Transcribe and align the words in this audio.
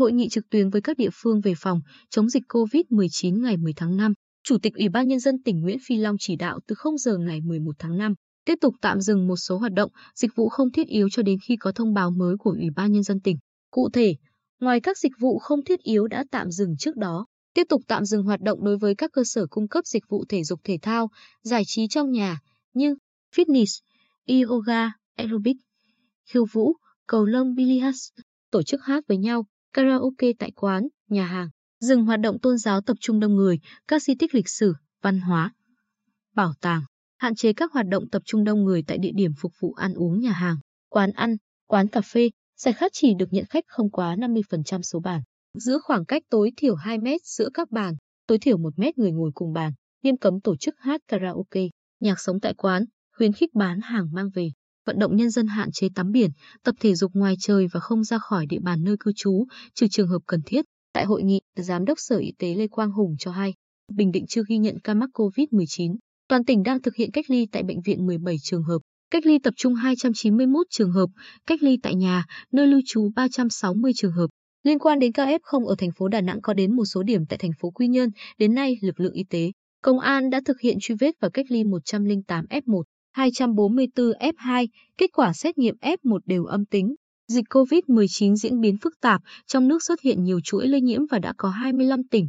hội 0.00 0.12
nghị 0.12 0.28
trực 0.28 0.50
tuyến 0.50 0.70
với 0.70 0.80
các 0.80 0.96
địa 0.96 1.08
phương 1.12 1.40
về 1.40 1.54
phòng 1.56 1.80
chống 2.10 2.28
dịch 2.28 2.42
COVID-19 2.48 3.42
ngày 3.42 3.56
10 3.56 3.72
tháng 3.76 3.96
5, 3.96 4.12
Chủ 4.42 4.58
tịch 4.62 4.74
Ủy 4.74 4.88
ban 4.88 5.08
Nhân 5.08 5.20
dân 5.20 5.42
tỉnh 5.42 5.60
Nguyễn 5.60 5.78
Phi 5.86 5.96
Long 5.96 6.16
chỉ 6.18 6.36
đạo 6.36 6.58
từ 6.66 6.74
0 6.74 6.98
giờ 6.98 7.18
ngày 7.18 7.40
11 7.40 7.72
tháng 7.78 7.98
5, 7.98 8.14
tiếp 8.44 8.54
tục 8.60 8.74
tạm 8.80 9.00
dừng 9.00 9.26
một 9.26 9.36
số 9.36 9.58
hoạt 9.58 9.72
động, 9.72 9.90
dịch 10.14 10.30
vụ 10.36 10.48
không 10.48 10.72
thiết 10.72 10.86
yếu 10.86 11.08
cho 11.12 11.22
đến 11.22 11.38
khi 11.44 11.56
có 11.56 11.72
thông 11.72 11.94
báo 11.94 12.10
mới 12.10 12.36
của 12.38 12.50
Ủy 12.50 12.70
ban 12.76 12.92
Nhân 12.92 13.02
dân 13.02 13.20
tỉnh. 13.20 13.36
Cụ 13.70 13.90
thể, 13.92 14.14
ngoài 14.60 14.80
các 14.80 14.98
dịch 14.98 15.12
vụ 15.20 15.38
không 15.38 15.64
thiết 15.64 15.80
yếu 15.80 16.06
đã 16.06 16.24
tạm 16.30 16.50
dừng 16.50 16.76
trước 16.76 16.96
đó, 16.96 17.26
tiếp 17.54 17.64
tục 17.68 17.82
tạm 17.86 18.04
dừng 18.04 18.22
hoạt 18.22 18.40
động 18.40 18.64
đối 18.64 18.78
với 18.78 18.94
các 18.94 19.10
cơ 19.12 19.22
sở 19.24 19.46
cung 19.50 19.68
cấp 19.68 19.86
dịch 19.86 20.04
vụ 20.08 20.24
thể 20.28 20.44
dục 20.44 20.60
thể 20.64 20.78
thao, 20.82 21.08
giải 21.42 21.62
trí 21.66 21.88
trong 21.88 22.10
nhà 22.10 22.38
như 22.74 22.96
fitness, 23.36 23.80
yoga, 24.48 24.92
aerobic, 25.16 25.56
khiêu 26.26 26.44
vũ, 26.52 26.72
cầu 27.06 27.24
lông 27.24 27.54
billiards, 27.54 28.08
tổ 28.50 28.62
chức 28.62 28.80
hát 28.82 29.04
với 29.08 29.16
nhau, 29.16 29.46
karaoke 29.72 30.32
tại 30.38 30.50
quán, 30.50 30.88
nhà 31.08 31.26
hàng, 31.26 31.48
dừng 31.80 32.04
hoạt 32.04 32.20
động 32.20 32.38
tôn 32.38 32.58
giáo 32.58 32.80
tập 32.80 32.96
trung 33.00 33.20
đông 33.20 33.36
người, 33.36 33.60
các 33.88 34.02
di 34.02 34.14
tích 34.14 34.34
lịch 34.34 34.48
sử, 34.48 34.74
văn 35.02 35.20
hóa, 35.20 35.54
bảo 36.34 36.52
tàng, 36.60 36.82
hạn 37.18 37.34
chế 37.34 37.52
các 37.52 37.72
hoạt 37.72 37.86
động 37.86 38.08
tập 38.10 38.22
trung 38.24 38.44
đông 38.44 38.64
người 38.64 38.82
tại 38.86 38.98
địa 38.98 39.12
điểm 39.14 39.32
phục 39.40 39.52
vụ 39.60 39.72
ăn 39.72 39.94
uống 39.94 40.20
nhà 40.20 40.32
hàng, 40.32 40.56
quán 40.88 41.10
ăn, 41.12 41.36
quán 41.66 41.88
cà 41.88 42.00
phê, 42.00 42.30
giải 42.56 42.74
khát 42.74 42.90
chỉ 42.94 43.14
được 43.14 43.32
nhận 43.32 43.44
khách 43.50 43.64
không 43.66 43.90
quá 43.90 44.16
50% 44.16 44.82
số 44.82 45.00
bàn. 45.00 45.22
Giữ 45.54 45.78
khoảng 45.82 46.04
cách 46.04 46.22
tối 46.30 46.52
thiểu 46.56 46.74
2 46.74 46.98
mét 46.98 47.20
giữa 47.24 47.48
các 47.54 47.70
bàn, 47.70 47.94
tối 48.26 48.38
thiểu 48.38 48.58
1 48.58 48.78
mét 48.78 48.98
người 48.98 49.12
ngồi 49.12 49.30
cùng 49.34 49.52
bàn, 49.52 49.72
nghiêm 50.02 50.16
cấm 50.16 50.40
tổ 50.40 50.56
chức 50.56 50.74
hát 50.78 51.00
karaoke, 51.08 51.62
nhạc 52.00 52.20
sống 52.20 52.40
tại 52.40 52.54
quán, 52.54 52.84
khuyến 53.16 53.32
khích 53.32 53.54
bán 53.54 53.80
hàng 53.80 54.08
mang 54.12 54.30
về 54.34 54.50
vận 54.86 54.98
động 54.98 55.16
nhân 55.16 55.30
dân 55.30 55.46
hạn 55.46 55.68
chế 55.72 55.88
tắm 55.94 56.10
biển, 56.10 56.30
tập 56.64 56.74
thể 56.80 56.94
dục 56.94 57.10
ngoài 57.14 57.34
trời 57.40 57.66
và 57.72 57.80
không 57.80 58.04
ra 58.04 58.18
khỏi 58.18 58.46
địa 58.46 58.60
bàn 58.62 58.84
nơi 58.84 58.96
cư 59.00 59.12
trú, 59.16 59.46
trừ 59.74 59.86
trường 59.90 60.08
hợp 60.08 60.20
cần 60.26 60.40
thiết. 60.46 60.64
Tại 60.92 61.04
hội 61.04 61.22
nghị, 61.22 61.40
Giám 61.56 61.84
đốc 61.84 61.98
Sở 62.00 62.18
Y 62.18 62.32
tế 62.38 62.54
Lê 62.54 62.68
Quang 62.68 62.92
Hùng 62.92 63.16
cho 63.18 63.30
hay, 63.30 63.54
Bình 63.94 64.10
Định 64.10 64.26
chưa 64.28 64.42
ghi 64.48 64.58
nhận 64.58 64.78
ca 64.84 64.94
mắc 64.94 65.10
COVID-19. 65.14 65.96
Toàn 66.28 66.44
tỉnh 66.44 66.62
đang 66.62 66.82
thực 66.82 66.94
hiện 66.94 67.10
cách 67.10 67.24
ly 67.30 67.46
tại 67.52 67.62
bệnh 67.62 67.80
viện 67.80 68.06
17 68.06 68.36
trường 68.42 68.62
hợp, 68.62 68.78
cách 69.10 69.26
ly 69.26 69.38
tập 69.38 69.54
trung 69.56 69.74
291 69.74 70.66
trường 70.70 70.92
hợp, 70.92 71.06
cách 71.46 71.62
ly 71.62 71.78
tại 71.82 71.94
nhà, 71.94 72.24
nơi 72.52 72.66
lưu 72.66 72.80
trú 72.86 73.10
360 73.16 73.92
trường 73.96 74.12
hợp. 74.12 74.26
Liên 74.62 74.78
quan 74.78 74.98
đến 74.98 75.12
ca 75.12 75.26
F0 75.26 75.66
ở 75.66 75.74
thành 75.78 75.90
phố 75.98 76.08
Đà 76.08 76.20
Nẵng 76.20 76.40
có 76.40 76.54
đến 76.54 76.76
một 76.76 76.84
số 76.84 77.02
điểm 77.02 77.26
tại 77.26 77.38
thành 77.38 77.50
phố 77.60 77.70
Quy 77.70 77.88
Nhơn, 77.88 78.10
đến 78.38 78.54
nay 78.54 78.76
lực 78.82 79.00
lượng 79.00 79.12
y 79.12 79.24
tế, 79.30 79.50
công 79.82 79.98
an 79.98 80.30
đã 80.30 80.40
thực 80.44 80.60
hiện 80.60 80.76
truy 80.80 80.94
vết 81.00 81.14
và 81.20 81.28
cách 81.28 81.46
ly 81.48 81.64
108 81.64 82.44
F1. 82.46 82.82
244 83.12 84.12
F2, 84.20 84.66
kết 84.98 85.06
quả 85.12 85.32
xét 85.32 85.58
nghiệm 85.58 85.76
F1 85.80 86.18
đều 86.26 86.44
âm 86.44 86.64
tính. 86.64 86.94
Dịch 87.28 87.44
COVID-19 87.50 88.36
diễn 88.36 88.60
biến 88.60 88.76
phức 88.82 89.00
tạp, 89.00 89.20
trong 89.46 89.68
nước 89.68 89.82
xuất 89.82 90.00
hiện 90.00 90.24
nhiều 90.24 90.40
chuỗi 90.44 90.68
lây 90.68 90.80
nhiễm 90.80 91.00
và 91.10 91.18
đã 91.18 91.32
có 91.36 91.48
25 91.48 92.02
tỉnh, 92.10 92.28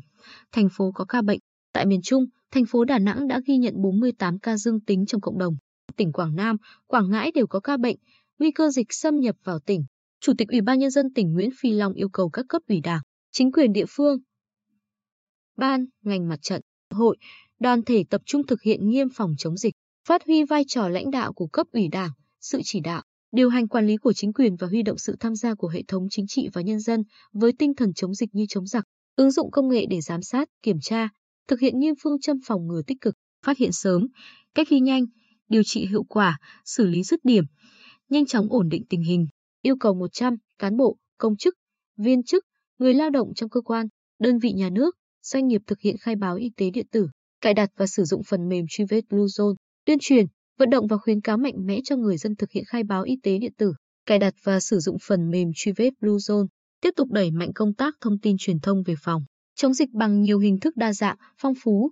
thành 0.52 0.68
phố 0.78 0.92
có 0.96 1.06
ca 1.06 1.22
bệnh. 1.22 1.40
Tại 1.74 1.86
miền 1.86 2.02
Trung, 2.04 2.26
thành 2.52 2.66
phố 2.66 2.86
Đà 2.86 3.00
Nẵng 3.00 3.28
đã 3.28 3.42
ghi 3.48 3.58
nhận 3.58 3.74
48 3.82 4.40
ca 4.40 4.58
dương 4.58 4.80
tính 4.80 5.06
trong 5.06 5.22
cộng 5.22 5.38
đồng. 5.38 5.56
Tỉnh 5.96 6.12
Quảng 6.12 6.36
Nam, 6.36 6.58
Quảng 6.88 7.10
Ngãi 7.10 7.32
đều 7.32 7.48
có 7.48 7.60
ca 7.60 7.78
bệnh, 7.78 7.96
nguy 8.40 8.52
cơ 8.52 8.70
dịch 8.70 8.88
xâm 8.90 9.20
nhập 9.20 9.36
vào 9.44 9.60
tỉnh. 9.60 9.84
Chủ 10.22 10.34
tịch 10.38 10.48
Ủy 10.48 10.62
ban 10.62 10.80
Nhân 10.80 10.92
dân 10.92 11.14
tỉnh 11.14 11.34
Nguyễn 11.34 11.50
Phi 11.60 11.72
Long 11.72 11.94
yêu 11.94 12.10
cầu 12.10 12.30
các 12.30 12.46
cấp 12.50 12.62
ủy 12.68 12.82
đảng, 12.82 13.02
chính 13.32 13.52
quyền 13.52 13.74
địa 13.74 13.86
phương, 13.90 14.18
ban, 15.58 15.86
ngành 16.04 16.30
mặt 16.30 16.40
trận, 16.42 16.62
hội, 16.90 17.18
đoàn 17.60 17.84
thể 17.84 18.04
tập 18.10 18.22
trung 18.26 18.46
thực 18.48 18.62
hiện 18.62 18.90
nghiêm 18.90 19.08
phòng 19.14 19.34
chống 19.38 19.58
dịch 19.58 19.74
phát 20.08 20.22
huy 20.26 20.44
vai 20.44 20.64
trò 20.68 20.90
lãnh 20.90 21.12
đạo 21.12 21.34
của 21.34 21.48
cấp 21.48 21.68
ủy 21.72 21.88
đảng, 21.88 22.12
sự 22.42 22.62
chỉ 22.64 22.80
đạo, 22.80 23.04
điều 23.32 23.50
hành 23.50 23.68
quản 23.68 23.88
lý 23.88 23.98
của 23.98 24.14
chính 24.14 24.34
quyền 24.34 24.56
và 24.56 24.68
huy 24.68 24.84
động 24.84 24.98
sự 24.98 25.16
tham 25.20 25.36
gia 25.36 25.56
của 25.56 25.68
hệ 25.68 25.84
thống 25.88 26.08
chính 26.10 26.26
trị 26.28 26.50
và 26.54 26.62
nhân 26.62 26.80
dân 26.80 27.04
với 27.34 27.52
tinh 27.60 27.76
thần 27.76 27.94
chống 27.94 28.14
dịch 28.14 28.30
như 28.34 28.46
chống 28.50 28.68
giặc, 28.68 28.84
ứng 29.16 29.32
dụng 29.32 29.52
công 29.52 29.70
nghệ 29.70 29.86
để 29.90 30.02
giám 30.02 30.22
sát, 30.22 30.50
kiểm 30.64 30.78
tra, 30.82 31.10
thực 31.48 31.60
hiện 31.60 31.80
nghiêm 31.80 31.94
phương 32.04 32.20
châm 32.20 32.38
phòng 32.46 32.68
ngừa 32.68 32.82
tích 32.88 32.98
cực, 33.02 33.16
phát 33.46 33.58
hiện 33.58 33.72
sớm, 33.72 34.08
cách 34.56 34.72
ly 34.72 34.80
nhanh, 34.80 35.06
điều 35.50 35.64
trị 35.66 35.88
hiệu 35.88 36.04
quả, 36.04 36.38
xử 36.66 36.86
lý 36.86 37.04
dứt 37.04 37.20
điểm, 37.24 37.44
nhanh 38.10 38.26
chóng 38.26 38.48
ổn 38.50 38.70
định 38.70 38.84
tình 38.90 39.04
hình, 39.04 39.28
yêu 39.62 39.76
cầu 39.80 39.94
100 39.94 40.36
cán 40.60 40.78
bộ, 40.78 40.98
công 41.18 41.38
chức, 41.38 41.54
viên 41.98 42.24
chức, 42.24 42.44
người 42.80 42.94
lao 42.94 43.10
động 43.10 43.34
trong 43.36 43.50
cơ 43.50 43.62
quan, 43.62 43.88
đơn 44.20 44.40
vị 44.40 44.52
nhà 44.52 44.70
nước, 44.70 44.96
doanh 45.22 45.48
nghiệp 45.48 45.62
thực 45.68 45.80
hiện 45.80 45.96
khai 45.98 46.16
báo 46.16 46.36
y 46.36 46.52
tế 46.58 46.70
điện 46.70 46.88
tử, 46.92 47.08
cài 47.42 47.54
đặt 47.54 47.70
và 47.76 47.88
sử 47.88 48.04
dụng 48.04 48.22
phần 48.24 48.50
mềm 48.50 48.66
truy 48.70 48.86
vết 48.90 49.02
Bluezone 49.10 49.56
tuyên 49.86 49.98
truyền, 50.02 50.26
vận 50.58 50.70
động 50.70 50.88
và 50.88 50.98
khuyến 50.98 51.22
cáo 51.22 51.38
mạnh 51.38 51.66
mẽ 51.66 51.80
cho 51.84 51.96
người 51.96 52.18
dân 52.18 52.36
thực 52.36 52.52
hiện 52.52 52.64
khai 52.68 52.84
báo 52.84 53.04
y 53.04 53.18
tế 53.24 53.38
điện 53.38 53.54
tử, 53.58 53.74
cài 54.06 54.20
đặt 54.20 54.34
và 54.44 54.60
sử 54.60 54.80
dụng 54.80 54.98
phần 55.08 55.30
mềm 55.30 55.52
truy 55.56 55.72
vết 55.72 55.90
Bluezone, 56.02 56.48
tiếp 56.82 56.90
tục 56.96 57.12
đẩy 57.12 57.32
mạnh 57.32 57.52
công 57.56 57.74
tác 57.74 57.96
thông 58.02 58.20
tin 58.20 58.36
truyền 58.40 58.60
thông 58.60 58.84
về 58.84 58.96
phòng 59.04 59.24
chống 59.56 59.74
dịch 59.74 59.90
bằng 59.92 60.22
nhiều 60.22 60.40
hình 60.40 60.60
thức 60.60 60.78
đa 60.78 60.94
dạng, 60.94 61.18
phong 61.38 61.54
phú, 61.64 61.92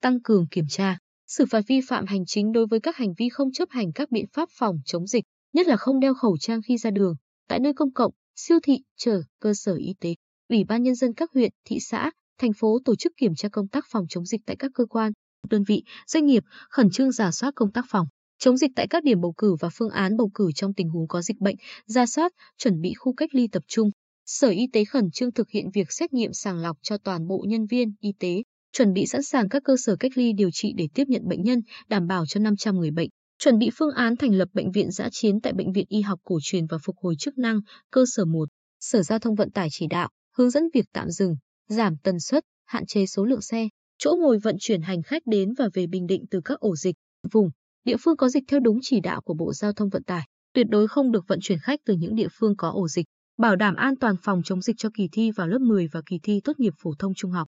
tăng 0.00 0.22
cường 0.22 0.46
kiểm 0.50 0.64
tra, 0.68 0.98
xử 1.26 1.46
phạt 1.46 1.60
vi 1.68 1.80
phạm 1.88 2.06
hành 2.06 2.24
chính 2.26 2.52
đối 2.52 2.66
với 2.66 2.80
các 2.80 2.96
hành 2.96 3.14
vi 3.18 3.28
không 3.28 3.52
chấp 3.52 3.68
hành 3.70 3.92
các 3.92 4.10
biện 4.10 4.24
pháp 4.32 4.48
phòng 4.58 4.76
chống 4.84 5.06
dịch, 5.06 5.24
nhất 5.52 5.66
là 5.66 5.76
không 5.76 6.00
đeo 6.00 6.14
khẩu 6.14 6.36
trang 6.38 6.60
khi 6.62 6.78
ra 6.78 6.90
đường, 6.90 7.14
tại 7.48 7.60
nơi 7.60 7.72
công 7.72 7.92
cộng, 7.92 8.12
siêu 8.36 8.58
thị, 8.62 8.78
chợ, 8.96 9.22
cơ 9.40 9.54
sở 9.54 9.74
y 9.74 9.94
tế. 10.00 10.14
Ủy 10.48 10.64
ban 10.64 10.82
nhân 10.82 10.94
dân 10.94 11.14
các 11.14 11.30
huyện, 11.34 11.50
thị 11.64 11.78
xã, 11.80 12.10
thành 12.38 12.52
phố 12.52 12.78
tổ 12.84 12.96
chức 12.96 13.12
kiểm 13.16 13.34
tra 13.34 13.48
công 13.48 13.68
tác 13.68 13.84
phòng 13.90 14.04
chống 14.08 14.24
dịch 14.26 14.40
tại 14.46 14.56
các 14.58 14.70
cơ 14.74 14.86
quan, 14.86 15.12
đơn 15.50 15.62
vị, 15.64 15.82
doanh 16.06 16.26
nghiệp 16.26 16.44
khẩn 16.70 16.90
trương 16.90 17.12
giả 17.12 17.30
soát 17.30 17.54
công 17.54 17.72
tác 17.72 17.84
phòng 17.88 18.06
chống 18.38 18.56
dịch 18.56 18.70
tại 18.76 18.86
các 18.90 19.04
điểm 19.04 19.20
bầu 19.20 19.34
cử 19.36 19.56
và 19.60 19.68
phương 19.72 19.90
án 19.90 20.16
bầu 20.16 20.30
cử 20.34 20.50
trong 20.54 20.74
tình 20.74 20.88
huống 20.88 21.08
có 21.08 21.22
dịch 21.22 21.40
bệnh, 21.40 21.56
ra 21.86 22.06
soát, 22.06 22.32
chuẩn 22.58 22.80
bị 22.80 22.94
khu 22.94 23.12
cách 23.14 23.34
ly 23.34 23.48
tập 23.52 23.62
trung. 23.68 23.90
Sở 24.26 24.48
Y 24.48 24.66
tế 24.72 24.84
khẩn 24.84 25.10
trương 25.10 25.32
thực 25.32 25.50
hiện 25.50 25.70
việc 25.74 25.92
xét 25.92 26.12
nghiệm 26.12 26.32
sàng 26.32 26.58
lọc 26.58 26.76
cho 26.82 26.98
toàn 26.98 27.26
bộ 27.26 27.44
nhân 27.48 27.66
viên 27.66 27.94
y 28.00 28.12
tế, 28.18 28.42
chuẩn 28.72 28.92
bị 28.92 29.06
sẵn 29.06 29.22
sàng 29.22 29.48
các 29.48 29.62
cơ 29.64 29.76
sở 29.76 29.96
cách 29.96 30.12
ly 30.14 30.32
điều 30.32 30.50
trị 30.52 30.72
để 30.76 30.88
tiếp 30.94 31.04
nhận 31.08 31.28
bệnh 31.28 31.42
nhân, 31.42 31.60
đảm 31.88 32.06
bảo 32.06 32.26
cho 32.26 32.40
500 32.40 32.76
người 32.76 32.90
bệnh. 32.90 33.08
Chuẩn 33.38 33.58
bị 33.58 33.70
phương 33.74 33.94
án 33.94 34.16
thành 34.16 34.34
lập 34.34 34.48
bệnh 34.52 34.70
viện 34.70 34.90
giã 34.90 35.08
chiến 35.12 35.40
tại 35.40 35.52
bệnh 35.52 35.72
viện 35.72 35.84
y 35.88 36.00
học 36.00 36.20
cổ 36.24 36.38
truyền 36.42 36.66
và 36.66 36.78
phục 36.84 36.96
hồi 36.98 37.14
chức 37.18 37.38
năng, 37.38 37.60
cơ 37.90 38.04
sở 38.06 38.24
1. 38.24 38.48
Sở 38.80 39.02
Giao 39.02 39.18
thông 39.18 39.34
Vận 39.34 39.50
tải 39.50 39.68
chỉ 39.70 39.86
đạo, 39.86 40.08
hướng 40.36 40.50
dẫn 40.50 40.64
việc 40.74 40.84
tạm 40.92 41.10
dừng, 41.10 41.36
giảm 41.68 41.96
tần 42.02 42.20
suất, 42.20 42.44
hạn 42.66 42.86
chế 42.86 43.06
số 43.06 43.24
lượng 43.24 43.40
xe, 43.40 43.68
chỗ 44.02 44.16
ngồi 44.20 44.38
vận 44.38 44.56
chuyển 44.60 44.82
hành 44.82 45.02
khách 45.02 45.22
đến 45.26 45.52
và 45.58 45.68
về 45.74 45.86
Bình 45.86 46.06
Định 46.06 46.24
từ 46.30 46.40
các 46.44 46.60
ổ 46.60 46.76
dịch, 46.76 46.94
vùng, 47.32 47.50
địa 47.84 47.96
phương 48.00 48.16
có 48.16 48.28
dịch 48.28 48.44
theo 48.48 48.60
đúng 48.60 48.78
chỉ 48.82 49.00
đạo 49.00 49.20
của 49.20 49.34
Bộ 49.34 49.52
Giao 49.52 49.72
thông 49.72 49.88
Vận 49.88 50.02
tải, 50.04 50.26
tuyệt 50.52 50.66
đối 50.70 50.88
không 50.88 51.12
được 51.12 51.24
vận 51.28 51.38
chuyển 51.42 51.58
khách 51.58 51.80
từ 51.84 51.94
những 51.94 52.14
địa 52.14 52.28
phương 52.32 52.56
có 52.56 52.70
ổ 52.70 52.88
dịch, 52.88 53.06
bảo 53.38 53.56
đảm 53.56 53.74
an 53.74 53.94
toàn 53.96 54.14
phòng 54.22 54.42
chống 54.44 54.62
dịch 54.62 54.76
cho 54.78 54.88
kỳ 54.94 55.08
thi 55.12 55.30
vào 55.30 55.48
lớp 55.48 55.58
10 55.58 55.86
và 55.92 56.00
kỳ 56.06 56.18
thi 56.22 56.40
tốt 56.44 56.52
nghiệp 56.58 56.72
phổ 56.82 56.90
thông 56.98 57.14
trung 57.14 57.30
học. 57.30 57.48